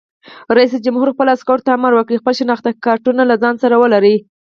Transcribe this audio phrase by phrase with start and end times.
[0.57, 4.15] رئیس جمهور خپلو عسکرو ته امر وکړ؛ خپل شناختي کارتونه له ځان سره ولرئ!